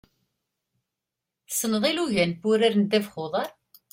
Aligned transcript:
Tessneḍ 1.47 1.83
ilugan 1.89 2.31
n 2.35 2.37
wurar 2.43 2.73
n 2.77 2.83
ddabex 2.85 3.15
n 3.15 3.19
uḍar? 3.23 3.49